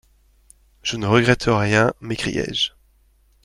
«Je 0.81 0.97
ne 0.97 1.05
regrette 1.05 1.43
rien! 1.45 1.93
m'écriai-je. 2.01 2.71